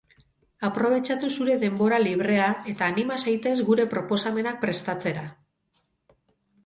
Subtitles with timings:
[0.69, 5.27] Aprobetxatu zure denbora librea eta anima zaitez gure proposamenak prestatzera!